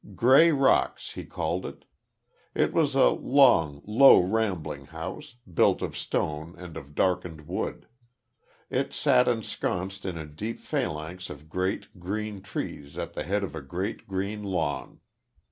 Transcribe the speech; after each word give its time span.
"Grey 0.15 0.51
Rocks," 0.51 1.11
he 1.11 1.23
called 1.25 1.63
it. 1.63 1.85
It 2.55 2.73
was 2.73 2.95
a 2.95 3.09
long, 3.11 3.83
low 3.85 4.19
rambling 4.19 4.87
house, 4.87 5.35
built 5.53 5.83
of 5.83 5.95
stone 5.95 6.55
and 6.57 6.75
of 6.75 6.95
darkened 6.95 7.41
wood. 7.47 7.85
It 8.71 8.93
sat 8.93 9.27
ensconced 9.27 10.03
in 10.03 10.17
a 10.17 10.25
deep 10.25 10.59
phalanx 10.59 11.29
of 11.29 11.49
great, 11.51 11.99
green 11.99 12.41
trees 12.41 12.97
at 12.97 13.13
the 13.13 13.25
head 13.25 13.43
of 13.43 13.53
a 13.55 13.61
great, 13.61 14.07
green 14.07 14.41
lawn. 14.43 15.01